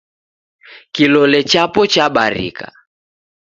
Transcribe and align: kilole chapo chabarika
kilole 0.93 1.39
chapo 1.51 1.81
chabarika 1.93 2.67